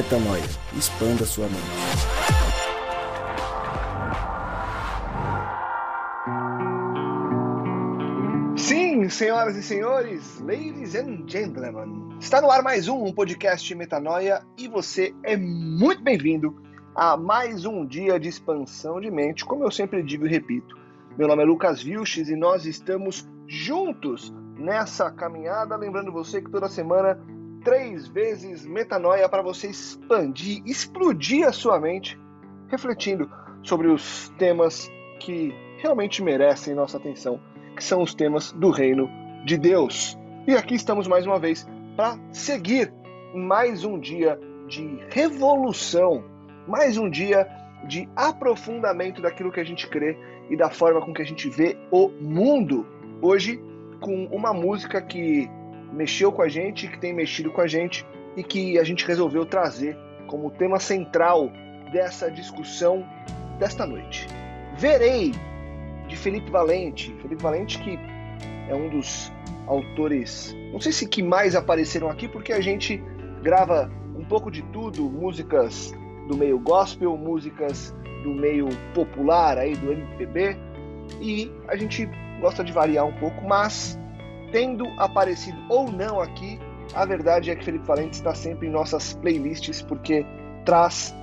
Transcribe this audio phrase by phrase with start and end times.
[0.00, 0.42] Metanoia.
[0.74, 1.60] Expanda sua mente.
[8.56, 14.40] Sim, senhoras e senhores, ladies and gentlemen, está no ar mais um, um podcast Metanoia
[14.56, 16.56] e você é muito bem-vindo
[16.94, 20.78] a mais um dia de expansão de mente, como eu sempre digo e repito.
[21.18, 26.70] Meu nome é Lucas Vilches e nós estamos juntos nessa caminhada, lembrando você que toda
[26.70, 27.20] semana
[27.62, 32.18] três vezes metanoia para você expandir, explodir a sua mente,
[32.68, 33.30] refletindo
[33.62, 37.40] sobre os temas que realmente merecem nossa atenção,
[37.76, 39.08] que são os temas do reino
[39.44, 40.18] de Deus.
[40.46, 42.92] E aqui estamos mais uma vez para seguir
[43.34, 46.24] mais um dia de revolução,
[46.66, 47.46] mais um dia
[47.86, 50.16] de aprofundamento daquilo que a gente crê
[50.48, 52.86] e da forma com que a gente vê o mundo.
[53.22, 53.62] Hoje,
[54.00, 55.48] com uma música que
[55.92, 59.44] mexeu com a gente, que tem mexido com a gente e que a gente resolveu
[59.44, 61.50] trazer como tema central
[61.92, 63.04] dessa discussão
[63.58, 64.26] desta noite.
[64.76, 65.32] Verei,
[66.06, 67.14] de Felipe Valente.
[67.20, 67.98] Felipe Valente que
[68.68, 69.32] é um dos
[69.66, 73.02] autores, não sei se que mais apareceram aqui, porque a gente
[73.42, 75.94] grava um pouco de tudo, músicas
[76.28, 77.94] do meio gospel, músicas
[78.24, 80.56] do meio popular aí do MPB,
[81.20, 82.08] e a gente
[82.40, 83.98] gosta de variar um pouco, mas
[84.52, 86.58] tendo aparecido ou não aqui,
[86.94, 90.26] a verdade é que Felipe Valente está sempre em nossas playlists porque
[90.64, 91.14] traz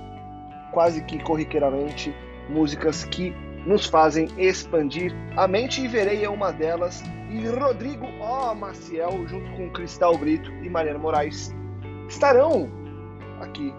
[0.72, 2.14] quase que corriqueiramente
[2.48, 3.34] músicas que
[3.66, 7.02] nos fazem expandir a mente e verei é uma delas.
[7.30, 8.54] E Rodrigo O.
[8.54, 11.54] Maciel, junto com Cristal Brito e Mariana Moraes,
[12.08, 12.70] estarão
[13.40, 13.74] aqui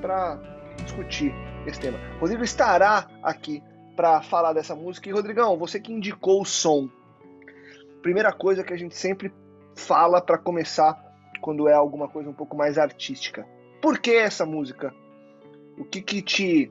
[0.00, 0.38] para
[0.82, 1.34] discutir
[1.66, 1.98] esse tema.
[2.18, 3.62] Rodrigo estará aqui
[3.94, 5.10] para falar dessa música.
[5.10, 6.88] E Rodrigão, você que indicou o som,
[8.02, 9.32] primeira coisa que a gente sempre
[9.74, 10.98] fala para começar
[11.40, 13.46] quando é alguma coisa um pouco mais artística.
[13.80, 14.94] Por que essa música?
[15.78, 16.70] O que, que te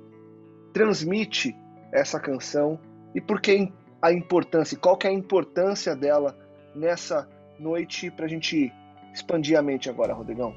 [0.71, 1.55] transmite
[1.91, 2.79] essa canção
[3.15, 4.77] e por que a importância?
[4.77, 6.37] Qual que é a importância dela
[6.75, 7.27] nessa
[7.59, 8.71] noite para a gente
[9.11, 10.53] expandir a mente agora, Rodrigão?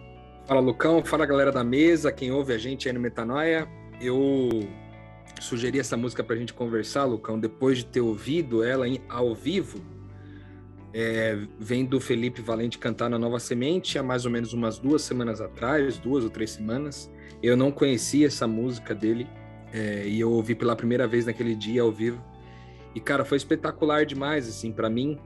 [0.46, 3.66] Fala Lucão, fala galera da mesa, quem ouve a gente aí no Metanoia.
[4.00, 4.68] Eu
[5.40, 9.80] sugeri essa música para a gente conversar, Lucão, depois de ter ouvido ela ao vivo
[10.94, 15.02] é, vem do Felipe Valente cantar na Nova Semente há mais ou menos umas duas
[15.02, 17.10] semanas atrás, duas ou três semanas.
[17.42, 19.26] Eu não conhecia essa música dele
[19.72, 22.22] é, e eu ouvi pela primeira vez naquele dia ao vivo.
[22.94, 25.18] E cara, foi espetacular demais assim para mim.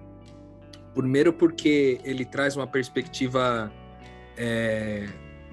[0.94, 3.72] Primeiro porque ele traz uma perspectiva
[4.36, 5.08] é,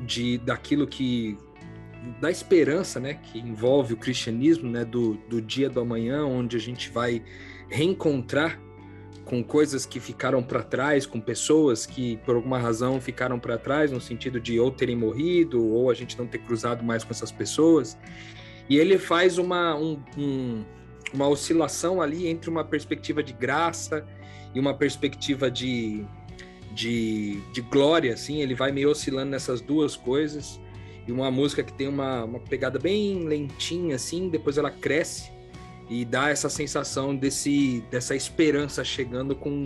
[0.06, 1.38] de daquilo que
[2.20, 6.60] da esperança, né, que envolve o cristianismo, né, do, do dia do amanhã, onde a
[6.60, 7.24] gente vai
[7.70, 8.60] reencontrar
[9.26, 13.92] com coisas que ficaram para trás, com pessoas que por alguma razão ficaram para trás,
[13.92, 17.32] no sentido de ou terem morrido ou a gente não ter cruzado mais com essas
[17.32, 17.98] pessoas.
[18.70, 20.64] E ele faz uma, um, um,
[21.14, 24.06] uma oscilação ali entre uma perspectiva de graça
[24.54, 26.06] e uma perspectiva de,
[26.72, 28.42] de, de glória, assim.
[28.42, 30.60] Ele vai meio oscilando nessas duas coisas.
[31.06, 35.33] E uma música que tem uma, uma pegada bem lentinha, assim, depois ela cresce
[35.94, 39.64] e dá essa sensação desse, dessa esperança chegando com,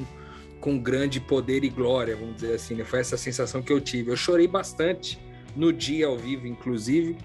[0.59, 2.75] com grande poder e glória, vamos dizer assim.
[2.75, 2.83] Né?
[2.83, 4.11] Foi essa sensação que eu tive.
[4.11, 5.17] Eu chorei bastante
[5.55, 7.17] no dia ao vivo, inclusive,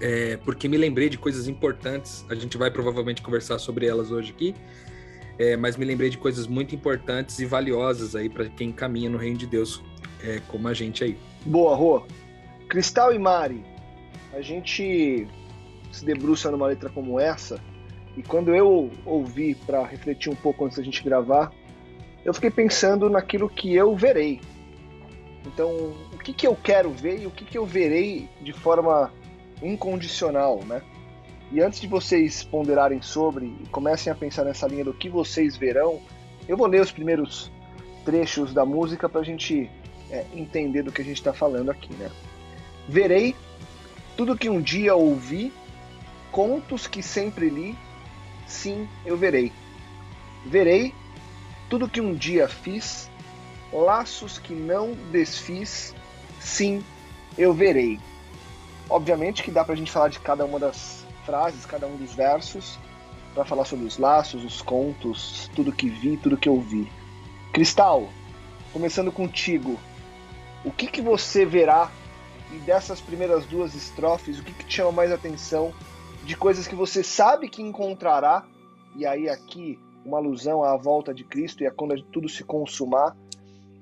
[0.00, 2.24] é, porque me lembrei de coisas importantes.
[2.28, 4.54] A gente vai provavelmente conversar sobre elas hoje aqui,
[5.38, 9.18] é, mas me lembrei de coisas muito importantes e valiosas aí para quem caminha no
[9.18, 9.80] reino de Deus,
[10.24, 11.16] é, como a gente aí.
[11.46, 12.02] Boa, Rô.
[12.68, 13.64] Cristal e Mari,
[14.34, 15.26] a gente
[15.90, 17.60] se debruça numa letra como essa,
[18.16, 21.52] e quando eu ouvi para refletir um pouco antes da gente gravar,
[22.24, 24.40] eu fiquei pensando naquilo que eu verei.
[25.46, 25.70] Então,
[26.12, 29.12] o que, que eu quero ver e o que, que eu verei de forma
[29.62, 30.82] incondicional, né?
[31.50, 35.56] E antes de vocês ponderarem sobre e comecem a pensar nessa linha do que vocês
[35.56, 36.00] verão,
[36.46, 37.50] eu vou ler os primeiros
[38.04, 39.70] trechos da música para a gente
[40.10, 42.10] é, entender do que a gente está falando aqui, né?
[42.88, 43.34] Verei
[44.16, 45.52] tudo que um dia ouvi
[46.30, 47.76] contos que sempre li,
[48.46, 49.52] sim, eu verei.
[50.46, 50.94] Verei
[51.68, 53.10] tudo que um dia fiz,
[53.72, 55.94] laços que não desfiz,
[56.40, 56.82] sim,
[57.36, 58.00] eu verei.
[58.88, 62.78] Obviamente que dá pra gente falar de cada uma das frases, cada um dos versos,
[63.34, 66.90] para falar sobre os laços, os contos, tudo que vi, tudo que eu vi.
[67.52, 68.08] Cristal,
[68.72, 69.78] começando contigo,
[70.64, 71.90] o que, que você verá
[72.50, 75.72] e dessas primeiras duas estrofes, o que, que te chama mais atenção
[76.28, 78.46] de coisas que você sabe que encontrará,
[78.94, 83.16] e aí aqui uma alusão à volta de Cristo e a quando tudo se consumar,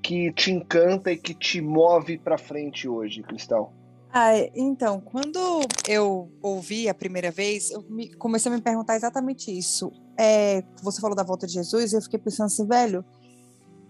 [0.01, 3.73] que te encanta e que te move para frente hoje, Cristal?
[4.13, 5.37] Ah, então, quando
[5.89, 9.91] eu ouvi a primeira vez, eu me, comecei a me perguntar exatamente isso.
[10.17, 13.03] É, você falou da volta de Jesus, e eu fiquei pensando assim, velho,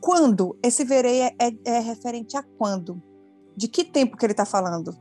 [0.02, 0.58] quando?
[0.64, 3.04] Esse verei é, é, é referente a quando?
[3.56, 4.98] De que tempo que ele está falando?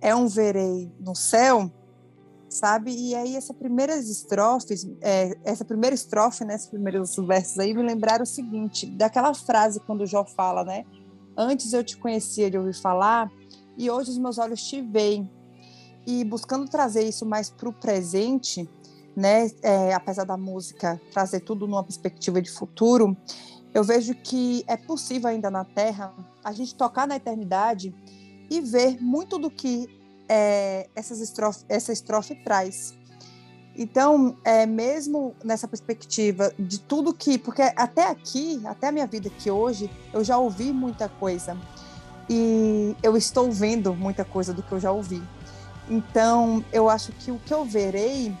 [0.00, 1.70] É um verei no céu?
[2.52, 2.94] Sabe?
[2.94, 7.82] E aí, essa primeira estrofes, é, essa primeira estrofe, né, esses primeiros versos aí, me
[7.82, 10.84] lembraram o seguinte, daquela frase quando o Jó fala, né?
[11.34, 13.32] Antes eu te conhecia de ouvir falar,
[13.78, 15.30] e hoje os meus olhos te veem.
[16.06, 18.68] E buscando trazer isso mais para o presente,
[19.16, 23.16] né, é, apesar da música trazer tudo numa perspectiva de futuro,
[23.72, 26.14] eu vejo que é possível ainda na Terra
[26.44, 27.94] a gente tocar na eternidade
[28.50, 30.01] e ver muito do que
[30.34, 32.94] é, essas estrofe, essa estrofe traz.
[33.76, 37.36] Então, é, mesmo nessa perspectiva de tudo que.
[37.36, 41.54] Porque até aqui, até a minha vida aqui hoje, eu já ouvi muita coisa
[42.30, 45.22] e eu estou vendo muita coisa do que eu já ouvi.
[45.90, 48.34] Então, eu acho que o que eu verei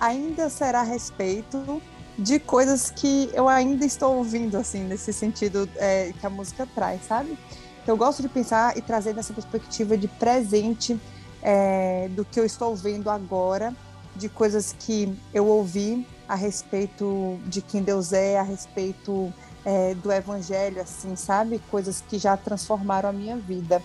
[0.00, 1.82] ainda será a respeito
[2.18, 7.04] de coisas que eu ainda estou ouvindo, assim, nesse sentido é, que a música traz,
[7.04, 7.36] sabe?
[7.82, 10.98] Então, eu gosto de pensar e trazer nessa perspectiva de presente
[11.44, 13.74] é, do que eu estou vendo agora,
[14.16, 19.32] de coisas que eu ouvi a respeito de quem Deus é, a respeito
[19.64, 21.60] é, do evangelho, assim, sabe?
[21.70, 23.82] Coisas que já transformaram a minha vida.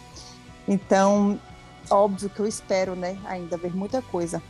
[0.67, 1.39] Então,
[1.89, 4.41] óbvio que eu espero, né, ainda ver muita coisa,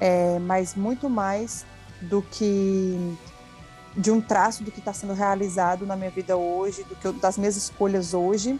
[0.00, 1.64] é, mas muito mais
[2.00, 3.16] do que
[3.96, 7.12] de um traço do que está sendo realizado na minha vida hoje, do que eu,
[7.12, 8.58] das minhas escolhas hoje,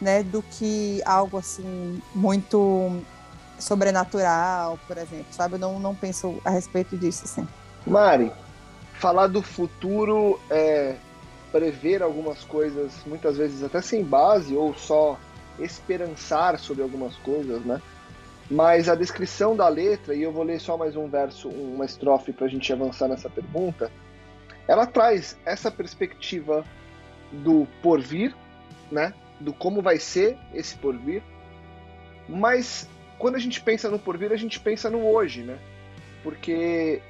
[0.00, 3.00] né, do que algo assim muito
[3.62, 5.54] sobrenatural, por exemplo, sabe?
[5.54, 7.46] Eu não, não penso a respeito disso, assim.
[7.86, 8.30] Mari,
[8.94, 10.96] falar do futuro é
[11.50, 15.18] prever algumas coisas, muitas vezes até sem base, ou só
[15.58, 17.80] esperançar sobre algumas coisas, né?
[18.50, 22.32] Mas a descrição da letra, e eu vou ler só mais um verso, uma estrofe
[22.32, 23.90] para a gente avançar nessa pergunta,
[24.66, 26.64] ela traz essa perspectiva
[27.30, 28.34] do porvir,
[28.90, 29.12] né?
[29.40, 31.22] Do como vai ser esse porvir.
[32.28, 32.88] Mas
[33.22, 35.56] quando a gente pensa no porvir, a gente pensa no hoje, né?
[36.24, 37.00] Porque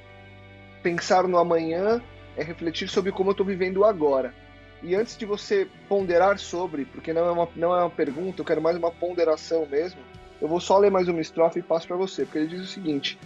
[0.83, 2.03] pensar no amanhã
[2.37, 4.35] é refletir sobre como eu estou vivendo agora.
[4.83, 8.45] E antes de você ponderar sobre, porque não é, uma, não é uma pergunta, eu
[8.45, 10.03] quero mais uma ponderação mesmo,
[10.39, 12.67] eu vou só ler mais uma estrofe e passo para você, porque ele diz o
[12.67, 13.19] seguinte: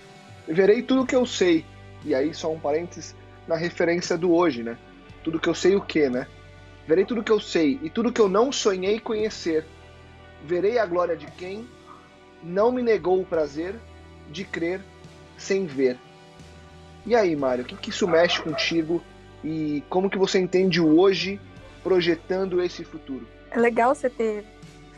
[0.47, 1.65] Verei tudo que eu sei,
[2.05, 3.17] e aí só um parênteses
[3.49, 4.79] na referência do hoje, né?
[5.25, 6.29] Tudo que eu sei o que, né?
[6.87, 9.67] Verei tudo que eu sei e tudo que eu não sonhei conhecer.
[10.45, 11.67] Verei a glória de quem
[12.47, 13.75] não me negou o prazer
[14.31, 14.81] de crer
[15.37, 15.99] sem ver.
[17.05, 19.03] E aí, Mário, o que, que isso mexe contigo
[19.45, 21.41] e como que você entende o hoje
[21.83, 23.27] projetando esse futuro?
[23.51, 24.45] É legal você ter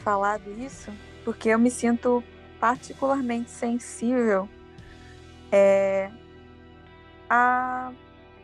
[0.05, 0.91] falado isso,
[1.25, 2.23] porque eu me sinto
[2.61, 4.49] particularmente sensível
[5.51, 6.11] é,
[7.29, 7.93] a,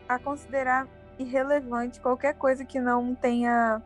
[0.07, 0.87] a considerar
[1.17, 3.81] irrelevante qualquer coisa que não tenha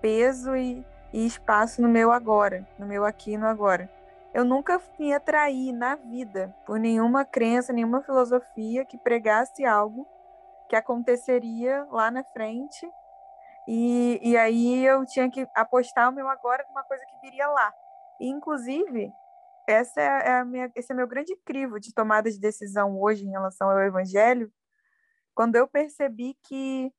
[0.00, 3.90] peso e, e espaço no meu agora, no meu aqui e no agora
[4.34, 10.06] eu nunca me atraí na vida por nenhuma crença, nenhuma filosofia que pregasse algo
[10.68, 12.88] que aconteceria lá na frente.
[13.66, 17.72] E, e aí eu tinha que apostar o meu agora numa coisa que viria lá.
[18.20, 19.10] E, inclusive,
[19.66, 23.30] essa é a minha, esse é meu grande crivo de tomada de decisão hoje em
[23.30, 24.52] relação ao evangelho,
[25.34, 26.92] quando eu percebi que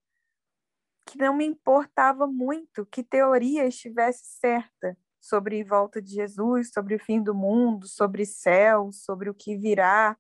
[1.06, 7.00] que não me importava muito que teoria estivesse certa, sobre volta de Jesus, sobre o
[7.00, 10.18] fim do mundo, sobre céu, sobre o que virá.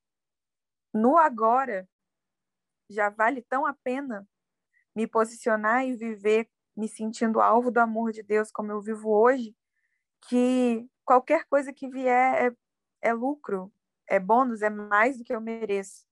[0.93, 1.87] No agora,
[2.89, 4.27] já vale tão a pena
[4.95, 9.55] me posicionar e viver me sentindo alvo do amor de Deus como eu vivo hoje,
[10.27, 13.71] que qualquer coisa que vier é, é lucro,
[14.07, 16.05] é bônus, é mais do que eu mereço.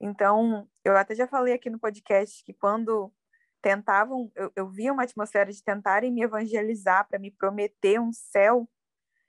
[0.00, 3.12] Então, eu até já falei aqui no podcast que quando
[3.60, 8.68] tentavam, eu, eu via uma atmosfera de tentarem me evangelizar para me prometer um céu,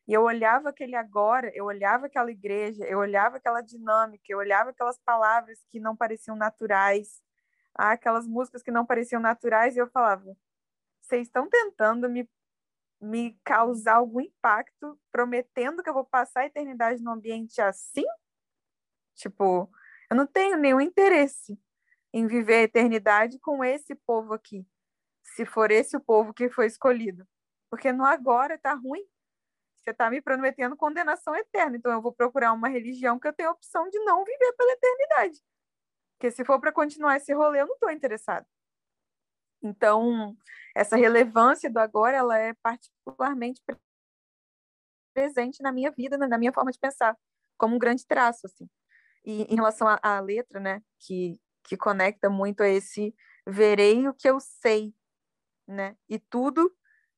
[0.08, 4.72] e eu olhava aquele agora, eu olhava aquela igreja, eu olhava aquela dinâmica, eu olhava
[4.72, 7.22] aquelas palavras que não pareciam naturais,
[7.76, 10.36] ah, aquelas músicas que não pareciam naturais, e eu falava:
[11.02, 12.30] vocês estão tentando me,
[13.00, 18.06] me causar algum impacto, prometendo que eu vou passar a eternidade num ambiente assim?
[19.16, 19.70] Tipo,
[20.10, 21.58] eu não tenho nenhum interesse
[22.14, 24.66] em viver a eternidade com esse povo aqui,
[25.24, 27.26] se for esse o povo que foi escolhido.
[27.70, 29.06] Porque no agora tá ruim.
[29.78, 33.50] Você está me prometendo condenação eterna, então eu vou procurar uma religião que eu tenho
[33.50, 35.42] a opção de não viver pela eternidade.
[36.14, 38.46] Porque se for para continuar esse rolê, eu não estou interessado.
[39.64, 40.38] Então,
[40.76, 43.60] essa relevância do agora, ela é particularmente
[45.16, 47.18] presente na minha vida, na minha forma de pensar,
[47.58, 48.70] como um grande traço, assim.
[49.26, 53.16] E em relação à, à letra, né, que, que conecta muito a esse
[53.48, 54.94] verei o que eu sei,
[55.68, 56.74] né, e tudo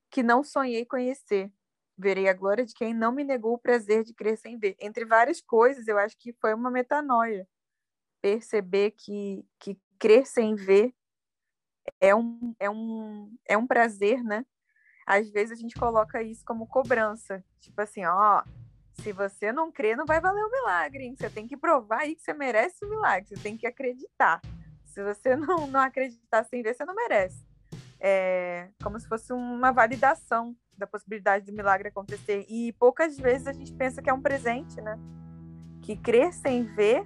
[0.09, 1.51] que não sonhei conhecer.
[1.97, 4.75] Verei a glória de quem não me negou o prazer de crer sem ver.
[4.79, 7.47] Entre várias coisas, eu acho que foi uma metanoia.
[8.21, 10.93] Perceber que, que crer sem ver
[11.99, 14.45] é um, é um, é um prazer, né?
[15.05, 17.43] Às vezes a gente coloca isso como cobrança.
[17.59, 18.43] Tipo assim, ó,
[18.93, 21.05] se você não crê, não vai valer o milagre.
[21.05, 21.15] Hein?
[21.17, 23.27] Você tem que provar aí que você merece o milagre.
[23.27, 24.41] Você tem que acreditar.
[24.85, 27.45] Se você não, não acreditar sem ver, você não merece.
[27.99, 32.45] É como se fosse uma validação da possibilidade do milagre acontecer.
[32.49, 34.97] E poucas vezes a gente pensa que é um presente, né?
[35.81, 37.03] Que crer sem ver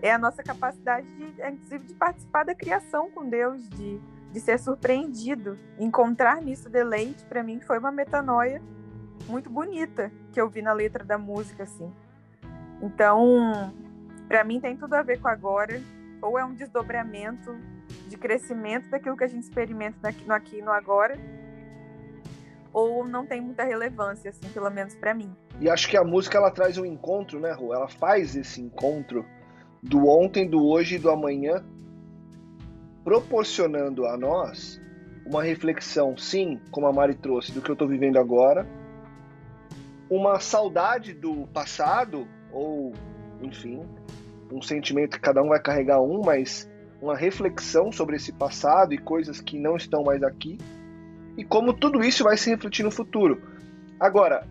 [0.00, 4.00] é a nossa capacidade, de, inclusive, de participar da criação com Deus, de,
[4.32, 5.56] de ser surpreendido.
[5.78, 8.60] Encontrar nisso deleite, para mim, foi uma metanoia
[9.28, 11.92] muito bonita que eu vi na letra da música, assim.
[12.80, 13.72] Então,
[14.28, 15.80] para mim, tem tudo a ver com agora.
[16.20, 17.56] Ou é um desdobramento
[18.08, 21.16] de crescimento daquilo que a gente experimenta no aqui e no agora,
[22.72, 25.34] ou não tem muita relevância, assim, pelo menos para mim.
[25.60, 27.74] E acho que a música ela traz um encontro, né, Ru?
[27.74, 29.24] Ela faz esse encontro
[29.82, 31.64] do ontem, do hoje e do amanhã,
[33.04, 34.80] proporcionando a nós
[35.26, 38.66] uma reflexão, sim, como a Mari trouxe, do que eu estou vivendo agora,
[40.14, 42.92] uma saudade do passado, ou,
[43.40, 43.82] enfim,
[44.52, 48.98] um sentimento que cada um vai carregar um, mas uma reflexão sobre esse passado e
[48.98, 50.58] coisas que não estão mais aqui,
[51.34, 53.40] e como tudo isso vai se refletir no futuro.
[53.98, 54.46] Agora,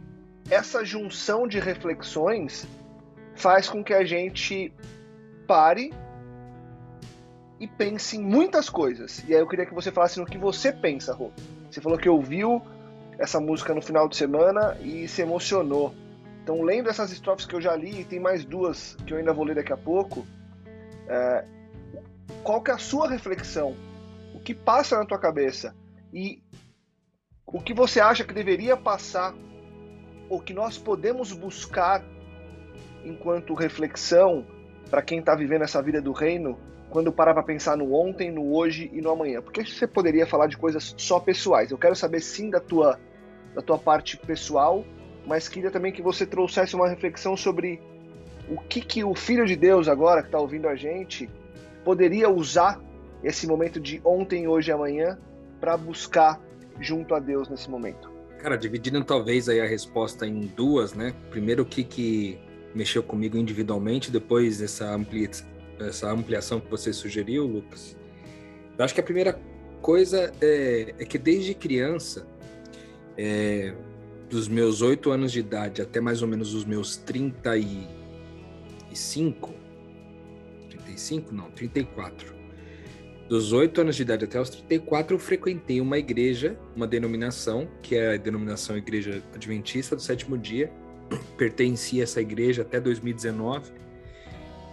[0.50, 2.68] essa junção de reflexões
[3.36, 4.74] faz com que a gente
[5.48, 5.94] pare
[7.60, 9.24] e pense em muitas coisas.
[9.28, 11.32] E aí eu queria que você falasse no que você pensa, Rô.
[11.70, 12.64] Você falou que ouviu
[13.22, 15.94] essa música no final de semana e se emocionou.
[16.44, 19.32] Então, lendo essas estrofes que eu já li, e tem mais duas que eu ainda
[19.32, 20.26] vou ler daqui a pouco,
[21.08, 21.46] é,
[22.44, 23.76] qual que é a sua reflexão?
[24.34, 25.76] O que passa na tua cabeça?
[26.12, 26.42] E
[27.46, 29.36] o que você acha que deveria passar,
[30.28, 32.04] ou que nós podemos buscar
[33.06, 34.46] enquanto reflexão
[34.90, 36.58] para quem está vivendo essa vida do reino,
[36.90, 39.42] quando parar para pensar no ontem, no hoje e no amanhã?
[39.44, 41.70] Porque você poderia falar de coisas só pessoais.
[41.70, 43.00] Eu quero saber sim da tua,
[43.54, 44.86] da tua parte pessoal,
[45.26, 47.82] mas queria também que você trouxesse uma reflexão sobre
[48.50, 51.30] o que, que o Filho de Deus, agora que está ouvindo a gente,
[51.84, 52.82] poderia usar
[53.24, 55.18] esse momento de ontem, hoje e amanhã
[55.60, 56.42] para buscar
[56.80, 58.12] junto a Deus nesse momento.
[58.40, 61.14] Cara, dividindo talvez aí a resposta em duas, né?
[61.30, 62.40] Primeiro o que, que
[62.74, 65.30] mexeu comigo individualmente, depois essa, amplia,
[65.80, 67.96] essa ampliação que você sugeriu, Lucas.
[68.78, 69.40] Eu acho que a primeira
[69.82, 72.26] coisa é, é que desde criança,
[73.18, 73.74] é,
[74.30, 79.50] dos meus oito anos de idade até mais ou menos os meus 35,
[80.70, 81.34] 35?
[81.34, 82.40] Não, 34.
[83.28, 87.96] Dos oito anos de idade até os 34, eu frequentei uma igreja, uma denominação, que
[87.96, 90.70] é a denominação Igreja Adventista do Sétimo Dia,
[91.38, 93.72] pertenci a essa igreja até 2019.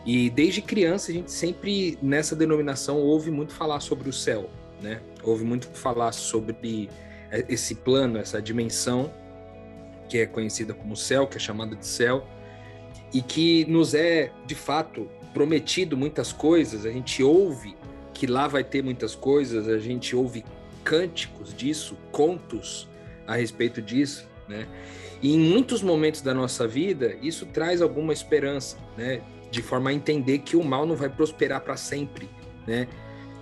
[0.05, 4.51] E desde criança a gente sempre nessa denominação ouve muito falar sobre o céu,
[4.83, 5.01] né?
[5.23, 6.89] Ouve muito falar sobre
[7.31, 9.13] esse plano, essa dimensão
[10.09, 12.27] que é conhecida como céu, que é chamada de céu,
[13.13, 16.87] e que nos é de fato prometido muitas coisas.
[16.87, 17.77] A gente ouve
[18.15, 20.45] que lá vai ter muitas coisas, a gente ouve
[20.83, 22.89] cânticos disso, contos
[23.27, 24.67] a respeito disso, né?
[25.21, 29.21] E em muitos momentos da nossa vida, isso traz alguma esperança, né?
[29.51, 32.29] De forma a entender que o mal não vai prosperar para sempre,
[32.67, 32.89] né?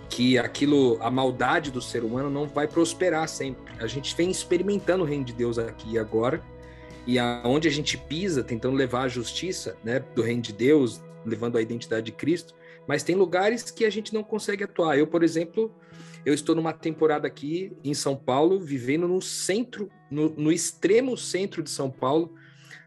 [0.08, 3.72] Que aquilo, a maldade do ser humano não vai prosperar sempre.
[3.78, 6.42] A gente vem experimentando o reino de Deus aqui e agora,
[7.06, 11.56] e aonde a gente pisa, tentando levar a justiça, né, do reino de Deus, levando
[11.58, 12.54] a identidade de Cristo,
[12.86, 14.96] mas tem lugares que a gente não consegue atuar.
[14.96, 15.74] Eu, por exemplo,
[16.24, 21.62] eu estou numa temporada aqui em São Paulo, vivendo no centro, no, no extremo centro
[21.62, 22.34] de São Paulo,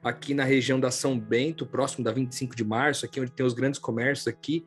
[0.03, 3.53] aqui na região da São Bento, próximo da 25 de março, aqui onde tem os
[3.53, 4.65] grandes comércios aqui.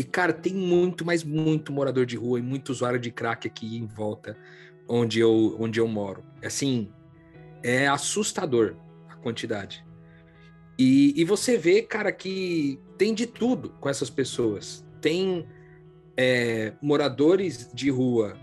[0.00, 3.76] E, cara, tem muito, mas muito morador de rua e muito usuário de crack aqui
[3.76, 4.34] em volta
[4.88, 6.24] onde eu, onde eu moro.
[6.42, 6.90] Assim,
[7.62, 8.76] é assustador
[9.10, 9.84] a quantidade.
[10.78, 14.82] E, e você vê, cara, que tem de tudo com essas pessoas.
[15.02, 15.46] Tem
[16.16, 18.38] é, moradores de rua,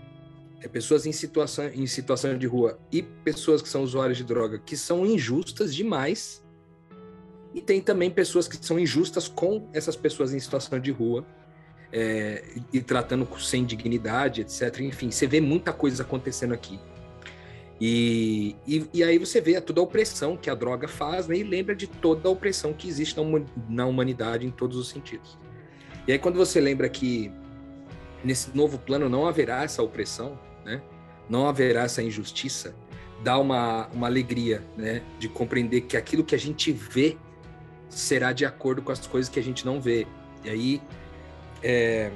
[0.62, 4.60] é, pessoas em situação, em situação de rua e pessoas que são usuários de droga
[4.60, 6.40] que são injustas demais.
[7.52, 11.26] E tem também pessoas que são injustas com essas pessoas em situação de rua
[11.92, 14.80] é, e, tratando sem dignidade, etc.
[14.80, 16.78] Enfim, você vê muita coisa acontecendo aqui.
[17.80, 21.36] E, e, e, aí você vê toda a opressão que a droga faz, né?
[21.36, 23.16] E lembra de toda a opressão que existe
[23.68, 25.38] na humanidade em todos os sentidos.
[26.06, 27.30] E aí quando você lembra que
[28.24, 30.82] nesse novo plano não haverá essa opressão, né?
[31.28, 32.74] Não haverá essa injustiça,
[33.22, 35.02] dá uma, uma alegria, né?
[35.20, 37.16] De compreender que aquilo que a gente vê
[37.88, 40.04] será de acordo com as coisas que a gente não vê.
[40.44, 40.82] E aí
[41.62, 42.10] é,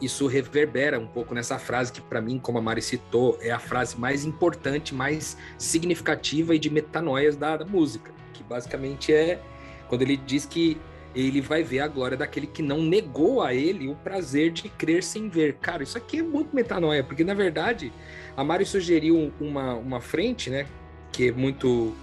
[0.00, 3.58] isso reverbera um pouco nessa frase que, para mim, como a Mari citou, é a
[3.58, 9.40] frase mais importante, mais significativa e de metanoias da, da música, que basicamente é
[9.88, 10.76] quando ele diz que
[11.14, 15.04] ele vai ver a glória daquele que não negou a ele o prazer de crer
[15.04, 15.54] sem ver.
[15.60, 17.92] Cara, isso aqui é muito metanoia, porque na verdade
[18.36, 20.66] a Mari sugeriu uma, uma frente, né,
[21.12, 21.94] que é muito,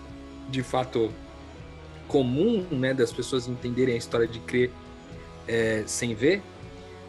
[0.49, 1.11] de fato,
[2.07, 4.71] comum, né, das pessoas entenderem a história de crer
[5.49, 6.43] é, sem ver,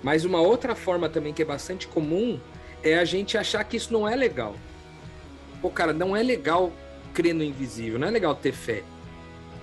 [0.03, 2.41] mas uma outra forma também que é bastante comum
[2.83, 4.57] é a gente achar que isso não é legal.
[5.61, 6.73] Pô, cara, não é legal
[7.13, 8.83] crer no invisível, não é legal ter fé.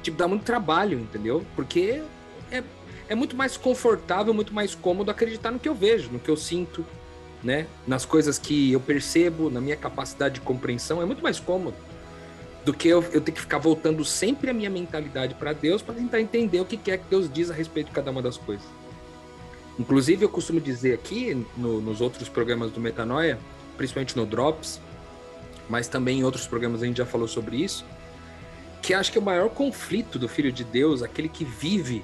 [0.04, 1.44] Tipo, dá muito trabalho, entendeu?
[1.56, 2.04] Porque
[2.52, 2.64] é,
[3.10, 6.38] é muito mais confortável, muito mais cômodo acreditar no que eu vejo, no que eu
[6.38, 6.86] sinto,
[7.44, 7.66] né?
[7.88, 11.87] Nas coisas que eu percebo, na minha capacidade de compreensão, é muito mais cômodo
[12.68, 15.96] do que eu, eu ter que ficar voltando sempre a minha mentalidade para Deus para
[15.96, 18.68] tentar entender o que é que Deus diz a respeito de cada uma das coisas.
[19.80, 23.40] Inclusive, eu costumo dizer aqui, no, nos outros programas do Metanoia,
[23.78, 24.82] principalmente no Drops,
[25.70, 27.86] mas também em outros programas a gente já falou sobre isso,
[28.82, 32.04] que acho que o maior conflito do Filho de Deus, aquele que vive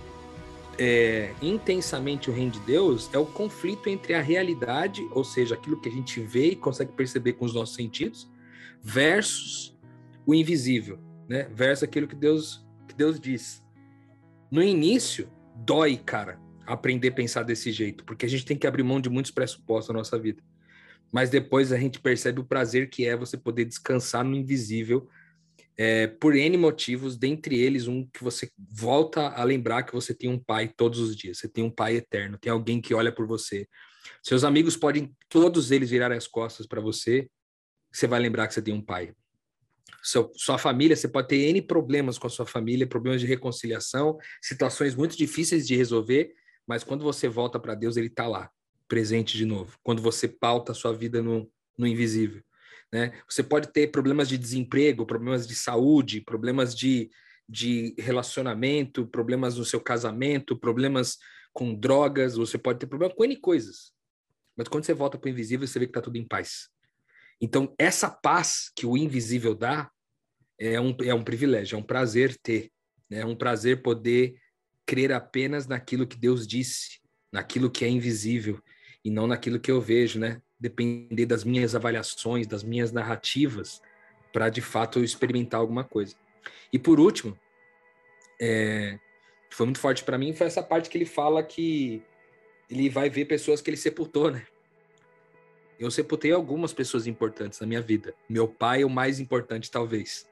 [0.79, 5.75] é, intensamente o reino de Deus, é o conflito entre a realidade, ou seja, aquilo
[5.75, 8.29] que a gente vê e consegue perceber com os nossos sentidos,
[8.81, 9.72] versus
[10.25, 11.47] o invisível, né?
[11.53, 13.63] Versus aquilo que Deus, que Deus diz.
[14.51, 18.83] No início, dói, cara aprender a pensar desse jeito, porque a gente tem que abrir
[18.83, 20.41] mão de muitos pressupostos na nossa vida.
[21.11, 25.07] Mas depois a gente percebe o prazer que é você poder descansar no invisível
[25.75, 30.29] é, por N motivos, dentre eles um que você volta a lembrar que você tem
[30.29, 33.25] um pai todos os dias, você tem um pai eterno, tem alguém que olha por
[33.25, 33.67] você.
[34.21, 37.27] Seus amigos podem, todos eles, virarem as costas para você,
[37.91, 39.13] você vai lembrar que você tem um pai.
[40.01, 44.17] Seu, sua família, você pode ter N problemas com a sua família, problemas de reconciliação,
[44.41, 46.33] situações muito difíceis de resolver,
[46.65, 48.49] mas quando você volta para Deus, ele está lá,
[48.87, 49.77] presente de novo.
[49.83, 52.41] Quando você pauta a sua vida no, no invisível.
[52.91, 53.11] Né?
[53.27, 57.09] Você pode ter problemas de desemprego, problemas de saúde, problemas de,
[57.49, 61.17] de relacionamento, problemas no seu casamento, problemas
[61.51, 63.93] com drogas, você pode ter problema com N coisas.
[64.55, 66.69] Mas quando você volta para o invisível, você vê que está tudo em paz.
[67.43, 69.91] Então, essa paz que o invisível dá
[70.57, 72.71] é um, é um privilégio, é um prazer ter.
[73.09, 73.19] Né?
[73.19, 74.39] É um prazer poder
[74.85, 78.63] crer apenas naquilo que Deus disse, naquilo que é invisível
[79.03, 80.41] e não naquilo que eu vejo, né?
[80.57, 83.81] Depender das minhas avaliações, das minhas narrativas,
[84.31, 86.15] para de fato eu experimentar alguma coisa.
[86.71, 87.37] E por último,
[88.41, 88.97] é,
[89.49, 92.01] foi muito forte para mim foi essa parte que ele fala que
[92.69, 94.47] ele vai ver pessoas que ele sepultou, né?
[95.79, 98.13] Eu sepultei algumas pessoas importantes na minha vida.
[98.29, 100.27] Meu pai é o mais importante, talvez.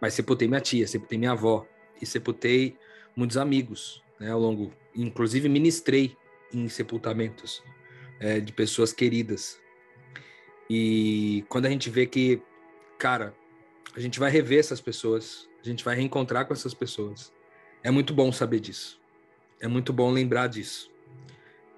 [0.00, 1.66] Mas sepultei minha tia, sepultei minha avó.
[2.00, 2.76] E sepultei
[3.16, 6.16] muitos amigos né, ao longo, inclusive ministrei
[6.52, 7.62] em sepultamentos
[8.20, 9.60] é, de pessoas queridas.
[10.68, 12.42] E quando a gente vê que,
[12.98, 13.34] cara,
[13.94, 17.32] a gente vai rever essas pessoas, a gente vai reencontrar com essas pessoas.
[17.82, 19.00] É muito bom saber disso.
[19.60, 20.90] É muito bom lembrar disso.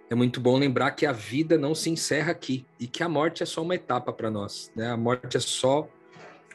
[0.09, 3.42] É muito bom lembrar que a vida não se encerra aqui e que a morte
[3.42, 4.88] é só uma etapa para nós, né?
[4.90, 5.88] A morte é só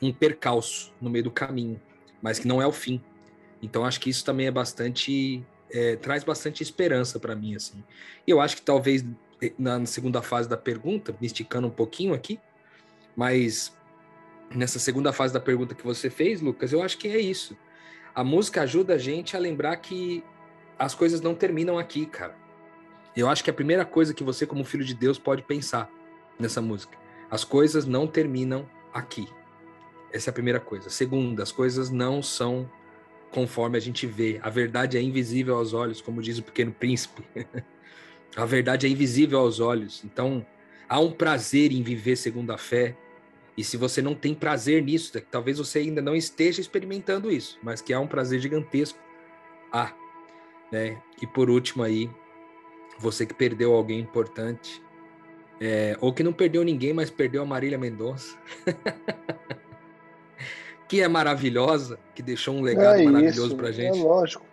[0.01, 1.79] um percalço no meio do caminho,
[2.21, 3.01] mas que não é o fim.
[3.61, 7.83] Então acho que isso também é bastante é, traz bastante esperança para mim assim.
[8.25, 9.05] E eu acho que talvez
[9.57, 12.39] na segunda fase da pergunta, me esticando um pouquinho aqui,
[13.15, 13.75] mas
[14.53, 17.57] nessa segunda fase da pergunta que você fez, Lucas, eu acho que é isso.
[18.13, 20.23] A música ajuda a gente a lembrar que
[20.77, 22.35] as coisas não terminam aqui, cara.
[23.15, 25.91] Eu acho que a primeira coisa que você, como filho de Deus, pode pensar
[26.39, 26.97] nessa música.
[27.29, 29.27] As coisas não terminam aqui.
[30.11, 30.89] Essa é a primeira coisa.
[30.89, 32.69] Segunda, as coisas não são
[33.31, 34.39] conforme a gente vê.
[34.43, 37.23] A verdade é invisível aos olhos, como diz o pequeno príncipe.
[38.35, 40.03] a verdade é invisível aos olhos.
[40.03, 40.45] Então,
[40.87, 42.95] há um prazer em viver segundo a fé.
[43.57, 47.59] E se você não tem prazer nisso, é talvez você ainda não esteja experimentando isso,
[47.61, 48.99] mas que há um prazer gigantesco.
[49.71, 49.93] Ah,
[50.71, 51.01] né?
[51.21, 52.09] E por último aí,
[53.01, 54.81] você que perdeu alguém importante,
[55.59, 58.37] é, ou que não perdeu ninguém, mas perdeu a Marília Mendonça.
[60.87, 63.97] que é maravilhosa, que deixou um legado é maravilhoso para gente.
[63.97, 64.45] É lógico.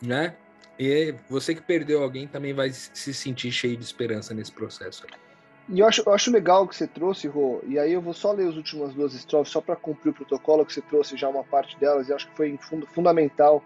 [0.00, 0.34] Né?
[0.78, 5.04] E você que perdeu alguém também vai se sentir cheio de esperança nesse processo.
[5.68, 8.32] E eu acho, eu acho legal que você trouxe, Rô, e aí eu vou só
[8.32, 11.44] ler as últimas duas estrofes, só para cumprir o protocolo que você trouxe já uma
[11.44, 12.58] parte delas, e acho que foi
[12.92, 13.62] fundamental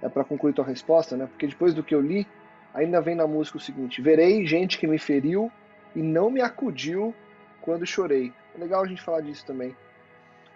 [0.00, 1.26] é, para concluir tua resposta, né?
[1.26, 2.26] Porque depois do que eu li,
[2.74, 5.50] ainda vem na música o seguinte: Verei gente que me feriu
[5.94, 7.14] e não me acudiu
[7.60, 8.32] quando chorei.
[8.54, 9.74] É legal a gente falar disso também.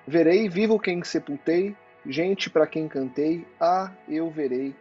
[0.07, 1.75] Verei, vivo quem sepultei,
[2.07, 4.75] gente para quem cantei, ah, eu verei,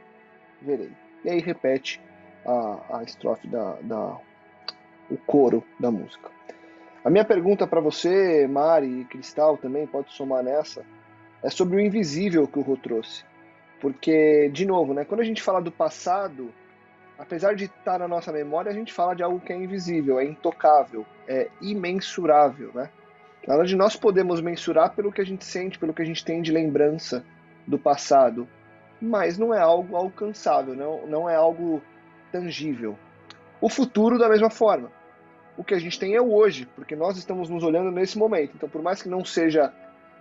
[0.61, 0.91] verei.
[1.23, 1.99] E aí repete
[2.45, 4.17] a, a estrofe da, da
[5.09, 6.29] o coro da música.
[7.03, 10.83] A minha pergunta para você, Mari e Cristal também pode somar nessa,
[11.43, 13.23] é sobre o invisível que o Rô trouxe.
[13.79, 16.51] Porque, de novo, né, quando a gente fala do passado,
[17.17, 20.25] apesar de estar na nossa memória, a gente fala de algo que é invisível, é
[20.25, 22.89] intocável, é imensurável, né?
[23.47, 26.41] Na verdade, nós podemos mensurar pelo que a gente sente, pelo que a gente tem
[26.41, 27.23] de lembrança
[27.65, 28.47] do passado,
[28.99, 31.82] mas não é algo alcançável, não, não é algo
[32.32, 32.97] tangível.
[33.62, 34.91] O futuro, da mesma forma.
[35.58, 38.54] O que a gente tem é o hoje, porque nós estamos nos olhando nesse momento.
[38.56, 39.71] Então, por mais que não seja,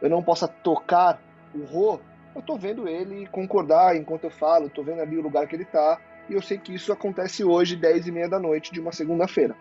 [0.00, 1.20] eu não possa tocar
[1.54, 1.98] o Rô,
[2.34, 5.62] eu estou vendo ele concordar enquanto eu falo, estou vendo ali o lugar que ele
[5.62, 8.92] está, e eu sei que isso acontece hoje, 10 e meia da noite de uma
[8.92, 9.56] segunda-feira.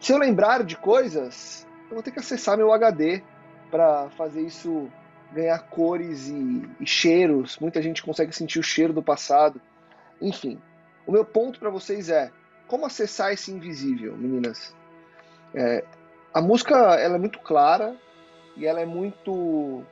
[0.00, 3.22] Se eu lembrar de coisas, eu vou ter que acessar meu HD
[3.70, 4.88] para fazer isso
[5.32, 7.58] ganhar cores e, e, cheiros.
[7.58, 9.60] Muita gente consegue sentir o cheiro do passado.
[10.20, 10.58] Enfim,
[11.06, 12.30] o meu ponto para vocês é
[12.66, 14.74] como acessar esse invisível, meninas.
[15.54, 15.84] É,
[16.32, 17.96] a música ela é muito clara
[18.56, 19.82] e ela é muito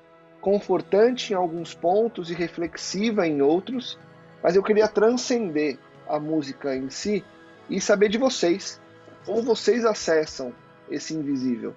[0.41, 3.99] confortante em alguns pontos e reflexiva em outros,
[4.43, 7.25] mas eu queria transcender a música em si
[7.69, 8.81] e saber de vocês
[9.25, 10.53] como vocês acessam
[10.89, 11.75] esse invisível.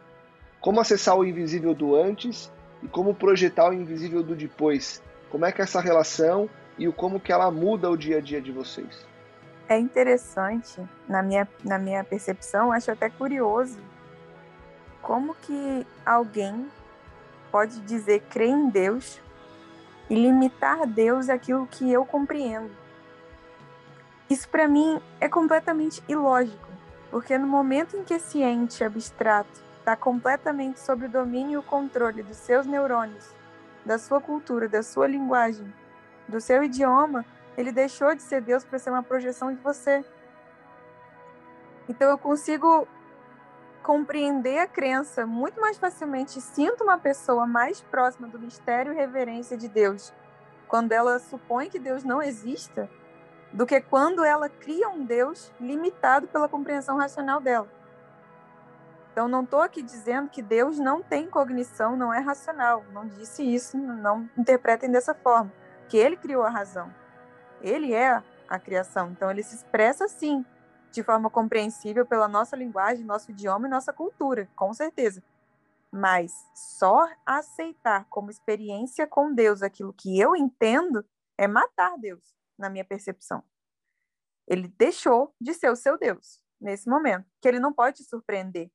[0.61, 2.51] Como acessar o invisível do antes
[2.83, 5.01] e como projetar o invisível do depois.
[5.31, 8.21] Como é que é essa relação e o como que ela muda o dia a
[8.21, 9.05] dia de vocês.
[9.67, 13.77] É interessante, na minha, na minha percepção, acho até curioso,
[15.01, 16.67] como que alguém
[17.51, 19.19] pode dizer crer em Deus
[20.09, 22.71] e limitar Deus àquilo que eu compreendo.
[24.29, 26.67] Isso para mim é completamente ilógico,
[27.09, 31.63] porque no momento em que esse ente abstrato está completamente sob o domínio e o
[31.63, 33.33] controle dos seus neurônios,
[33.85, 35.73] da sua cultura, da sua linguagem,
[36.27, 37.25] do seu idioma,
[37.57, 40.05] ele deixou de ser Deus para ser uma projeção de você.
[41.87, 42.87] Então eu consigo
[43.83, 49.57] compreender a crença muito mais facilmente, sinto uma pessoa mais próxima do mistério e reverência
[49.57, 50.13] de Deus
[50.67, 52.89] quando ela supõe que Deus não exista,
[53.51, 57.67] do que quando ela cria um Deus limitado pela compreensão racional dela.
[59.11, 62.85] Então, não estou aqui dizendo que Deus não tem cognição, não é racional.
[62.93, 65.51] Não disse isso, não interpretem dessa forma.
[65.89, 66.93] Que ele criou a razão.
[67.59, 69.09] Ele é a criação.
[69.09, 70.45] Então, ele se expressa assim,
[70.91, 75.23] de forma compreensível pela nossa linguagem, nosso idioma e nossa cultura, com certeza.
[75.91, 81.05] Mas só aceitar como experiência com Deus aquilo que eu entendo
[81.37, 83.43] é matar Deus, na minha percepção.
[84.47, 88.71] Ele deixou de ser o seu Deus nesse momento, que ele não pode te surpreender.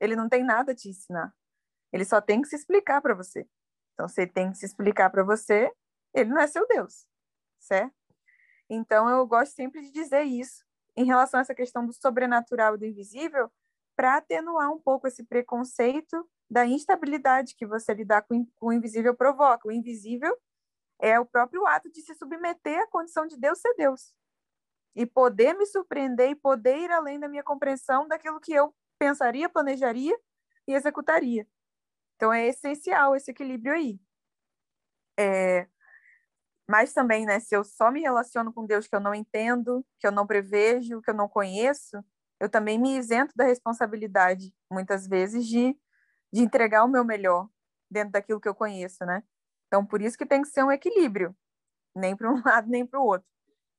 [0.00, 1.34] Ele não tem nada a te ensinar.
[1.92, 3.48] Ele só tem que se explicar para você.
[3.92, 5.70] Então, ele tem que se explicar para você,
[6.12, 7.06] ele não é seu Deus,
[7.60, 7.94] certo?
[8.68, 10.64] Então, eu gosto sempre de dizer isso
[10.96, 13.50] em relação a essa questão do sobrenatural e do invisível,
[13.96, 19.14] para atenuar um pouco esse preconceito da instabilidade que você lidar com, com o invisível
[19.14, 19.68] provoca.
[19.68, 20.36] O invisível
[21.00, 24.14] é o próprio ato de se submeter à condição de Deus ser Deus
[24.94, 29.48] e poder me surpreender e poder ir além da minha compreensão daquilo que eu pensaria,
[29.48, 30.16] planejaria
[30.68, 31.46] e executaria.
[32.16, 33.98] Então é essencial esse equilíbrio aí.
[35.18, 35.68] É,
[36.68, 40.06] mas também, né, se eu só me relaciono com Deus que eu não entendo, que
[40.06, 42.02] eu não prevejo, que eu não conheço,
[42.40, 45.76] eu também me isento da responsabilidade, muitas vezes, de,
[46.32, 47.48] de entregar o meu melhor
[47.90, 49.22] dentro daquilo que eu conheço, né?
[49.68, 51.36] Então, por isso que tem que ser um equilíbrio,
[51.96, 53.28] nem para um lado nem para o outro.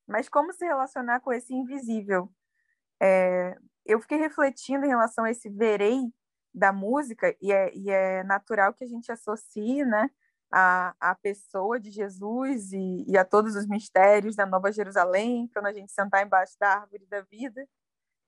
[0.08, 2.30] Mas como se relacionar com esse invisível?
[3.02, 6.02] É, eu fiquei refletindo em relação a esse verei
[6.54, 10.10] da música, e é, e é natural que a gente associe, né?
[10.52, 15.68] A, a pessoa de Jesus e, e, a todos os mistérios da Nova Jerusalém, quando
[15.68, 17.68] a gente sentar embaixo da árvore da vida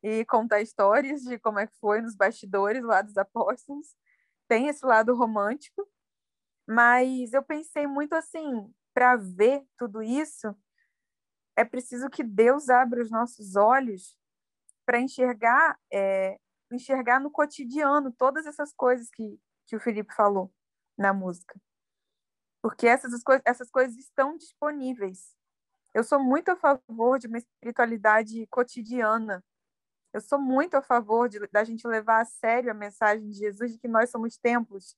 [0.03, 3.95] e contar histórias de como é que foi nos bastidores lá dos apóstolos.
[4.47, 5.87] Tem esse lado romântico,
[6.67, 10.55] mas eu pensei muito assim, para ver tudo isso,
[11.55, 14.17] é preciso que Deus abra os nossos olhos
[14.85, 16.39] para enxergar, é,
[16.71, 20.53] enxergar no cotidiano todas essas coisas que, que o Felipe falou
[20.97, 21.59] na música
[22.67, 25.33] porque essas, coisas, essas coisas estão disponíveis.
[25.93, 29.41] Eu sou muito a favor de uma espiritualidade cotidiana.
[30.11, 33.71] Eu sou muito a favor de, da gente levar a sério a mensagem de Jesus
[33.71, 34.97] de que nós somos templos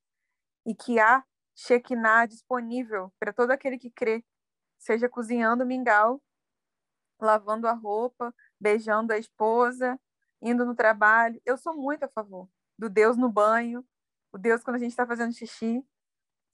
[0.66, 4.26] e que há Shekinah disponível para todo aquele que crê,
[4.80, 6.20] seja cozinhando mingau,
[7.22, 9.96] lavando a roupa, beijando a esposa,
[10.42, 11.40] indo no trabalho.
[11.46, 13.86] Eu sou muito a favor do Deus no banho,
[14.32, 15.86] o Deus quando a gente está fazendo xixi,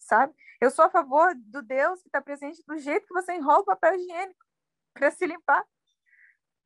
[0.06, 0.34] sabe?
[0.62, 3.66] Eu sou a favor do Deus que está presente do jeito que você enrola o
[3.66, 4.46] papel higiênico
[4.94, 5.64] para se limpar,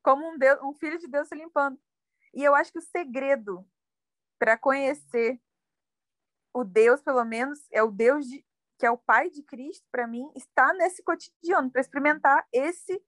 [0.02, 1.78] como um, Deus, um filho de Deus se limpando.
[2.32, 3.66] E eu acho que o segredo
[4.38, 5.40] para conhecer
[6.54, 8.44] o Deus, pelo menos, é o Deus de,
[8.78, 13.02] que é o Pai de Cristo, para mim, está nesse cotidiano, para experimentar esse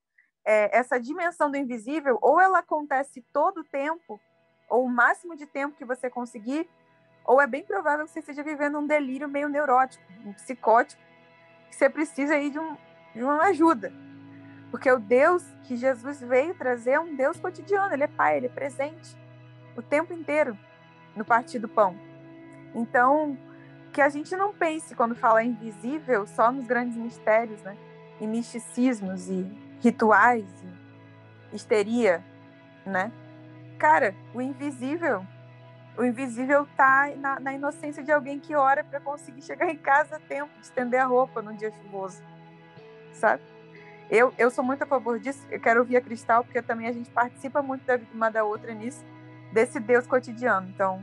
[0.45, 4.21] é, essa dimensão do invisível, ou ela acontece todo o tempo,
[4.68, 6.68] ou o máximo de tempo que você conseguir,
[7.24, 11.00] ou é bem provável que você esteja vivendo um delírio meio neurótico, um psicótico,
[11.68, 12.76] que você precisa aí de, um,
[13.14, 13.92] de uma ajuda.
[14.70, 18.46] Porque o Deus que Jesus veio trazer é um Deus cotidiano, ele é Pai, ele
[18.46, 19.16] é presente
[19.76, 20.56] o tempo inteiro
[21.14, 21.96] no partir do pão.
[22.74, 23.38] Então,
[23.92, 27.76] que a gente não pense quando fala invisível só nos grandes mistérios, né?
[28.20, 29.46] E misticismos e
[29.80, 32.24] rituais e histeria,
[32.87, 33.12] né?
[33.78, 35.26] Cara, o invisível,
[35.96, 40.16] o invisível tá na, na inocência de alguém que ora para conseguir chegar em casa
[40.16, 42.22] a tempo de estender a roupa num dia chuvoso,
[43.12, 43.42] sabe?
[44.11, 45.46] Eu, eu sou muito a favor disso.
[45.50, 48.44] Eu quero ouvir a Cristal, porque também a gente participa muito da vida uma da
[48.44, 49.02] outra nisso,
[49.52, 50.68] desse Deus cotidiano.
[50.68, 51.02] Então,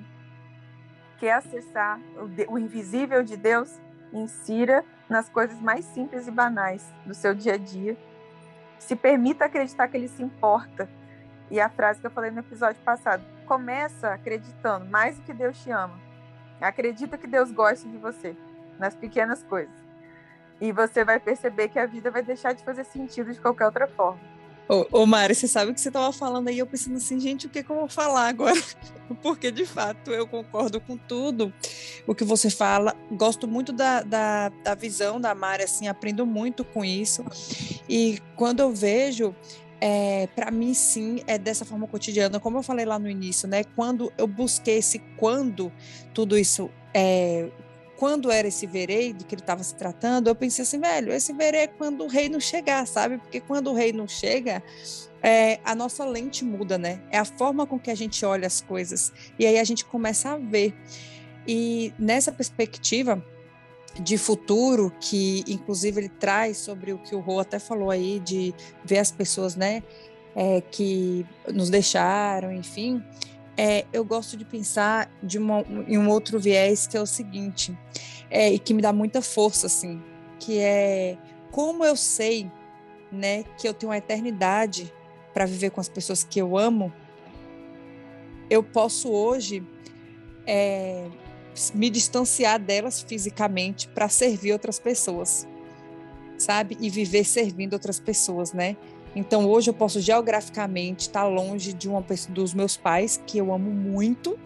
[1.18, 3.80] quer acessar o, o invisível de Deus,
[4.14, 7.98] insira nas coisas mais simples e banais do seu dia a dia.
[8.78, 10.88] Se permita acreditar que ele se importa.
[11.50, 15.58] E a frase que eu falei no episódio passado, começa acreditando mais do que Deus
[15.58, 16.00] te ama.
[16.62, 18.36] Acredita que Deus gosta de você,
[18.78, 19.74] nas pequenas coisas.
[20.62, 23.88] E você vai perceber que a vida vai deixar de fazer sentido de qualquer outra
[23.88, 24.20] forma.
[24.68, 27.48] Ô, ô Mari, você sabe o que você estava falando aí, eu pensando assim, gente,
[27.48, 28.62] o que, que eu vou falar agora?
[29.24, 31.52] Porque, de fato, eu concordo com tudo
[32.06, 32.96] o que você fala.
[33.12, 37.26] Gosto muito da, da, da visão da Mari, assim, aprendo muito com isso.
[37.90, 39.34] E quando eu vejo,
[39.82, 42.40] é, para mim, sim, é dessa forma cotidiana.
[42.40, 43.64] Como eu falei lá no início, né?
[43.76, 45.72] Quando eu busquei esse quando
[46.14, 47.50] tudo isso é,
[48.00, 51.34] quando era esse verei de que ele estava se tratando, eu pensei assim, velho, esse
[51.34, 53.18] verei é quando o rei não chegar, sabe?
[53.18, 54.64] Porque quando o rei não chega,
[55.22, 57.02] é, a nossa lente muda, né?
[57.12, 59.12] É a forma com que a gente olha as coisas.
[59.38, 60.74] E aí a gente começa a ver.
[61.46, 63.22] E nessa perspectiva
[63.96, 68.54] de futuro, que inclusive ele traz sobre o que o Rô até falou aí, de
[68.84, 69.84] ver as pessoas, né?
[70.36, 73.04] É, que nos deixaram, enfim
[73.62, 77.78] é, eu gosto de pensar de uma, em um outro viés que é o seguinte,
[78.32, 80.02] é, e que me dá muita força, assim,
[80.40, 81.18] que é
[81.52, 82.50] como eu sei,
[83.12, 84.94] né, que eu tenho uma eternidade
[85.34, 86.94] para viver com as pessoas que eu amo,
[88.50, 89.62] eu posso hoje
[90.48, 91.10] é,
[91.74, 95.48] me distanciar delas fisicamente para servir outras pessoas,
[96.38, 96.78] sabe?
[96.80, 98.78] E viver servindo outras pessoas, né?
[99.16, 103.54] Então hoje eu posso geograficamente estar longe de uma pessoa, dos meus pais que eu
[103.54, 104.38] amo muito